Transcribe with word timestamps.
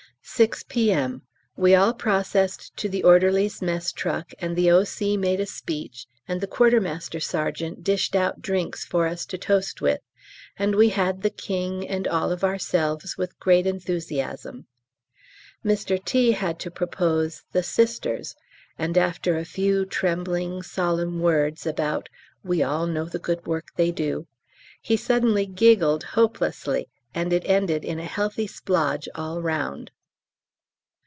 6 0.23 0.63
P.M. 0.69 1.23
We 1.57 1.75
all 1.75 1.93
processed 1.93 2.77
to 2.77 2.87
the 2.87 3.03
Orderlies' 3.03 3.61
Mess 3.61 3.91
truck 3.91 4.33
and 4.39 4.55
the 4.55 4.71
O.C. 4.71 5.17
made 5.17 5.41
a 5.41 5.45
speech, 5.45 6.05
and 6.27 6.39
the 6.39 6.47
Q.M.S. 6.47 7.09
dished 7.81 8.15
out 8.15 8.41
drinks 8.41 8.85
for 8.85 9.07
us 9.07 9.25
to 9.25 9.37
toast 9.37 9.81
with, 9.81 9.99
and 10.57 10.75
we 10.75 10.89
had 10.89 11.21
the 11.21 11.31
King 11.31 11.85
and 11.85 12.07
all 12.07 12.31
of 12.31 12.43
ourselves 12.45 13.17
with 13.17 13.37
great 13.39 13.67
enthusiasm. 13.67 14.67
Mr 15.65 16.01
T. 16.03 16.31
had 16.31 16.59
to 16.59 16.71
propose 16.71 17.43
"The 17.51 17.63
Sisters," 17.63 18.35
and 18.77 18.97
after 18.97 19.37
a 19.37 19.43
few 19.43 19.85
trembling, 19.85 20.61
solemn 20.63 21.19
words 21.19 21.65
about 21.65 22.09
"we 22.43 22.63
all 22.63 22.85
know 22.87 23.05
the 23.05 23.19
good 23.19 23.45
work 23.45 23.69
they 23.75 23.91
do," 23.91 24.27
he 24.81 24.95
suddenly 24.95 25.45
giggled 25.47 26.03
hopelessly, 26.15 26.87
and 27.13 27.33
it 27.33 27.43
ended 27.45 27.83
in 27.83 27.99
a 27.99 28.05
healthy 28.05 28.47
splodge 28.47 29.09
all 29.15 29.41
round. 29.41 29.91